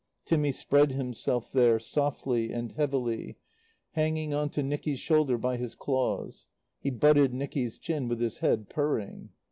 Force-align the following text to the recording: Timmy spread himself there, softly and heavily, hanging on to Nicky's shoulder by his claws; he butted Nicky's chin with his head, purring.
Timmy 0.25 0.51
spread 0.51 0.93
himself 0.93 1.51
there, 1.51 1.77
softly 1.77 2.51
and 2.51 2.71
heavily, 2.71 3.37
hanging 3.91 4.33
on 4.33 4.49
to 4.49 4.63
Nicky's 4.63 4.99
shoulder 4.99 5.37
by 5.37 5.57
his 5.57 5.75
claws; 5.75 6.47
he 6.79 6.89
butted 6.89 7.35
Nicky's 7.35 7.77
chin 7.77 8.07
with 8.07 8.19
his 8.19 8.39
head, 8.39 8.67
purring. 8.67 9.29